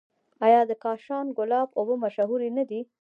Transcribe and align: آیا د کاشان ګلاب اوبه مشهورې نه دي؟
آیا 0.45 0.61
د 0.69 0.71
کاشان 0.83 1.25
ګلاب 1.37 1.69
اوبه 1.79 1.95
مشهورې 2.03 2.49
نه 2.57 2.63
دي؟ 2.69 2.81